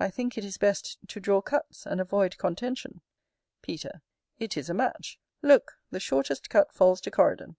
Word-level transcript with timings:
I 0.00 0.08
think 0.08 0.38
it 0.38 0.46
is 0.46 0.56
best 0.56 0.96
to 1.08 1.20
draw 1.20 1.42
cuts, 1.42 1.84
and 1.84 2.00
avoid 2.00 2.38
contention. 2.38 3.02
Peter. 3.60 4.00
It 4.38 4.56
is 4.56 4.70
a 4.70 4.72
match. 4.72 5.20
Look, 5.42 5.72
the 5.90 6.00
shortest 6.00 6.48
cut 6.48 6.72
falls 6.72 7.02
to 7.02 7.10
Coridon. 7.10 7.56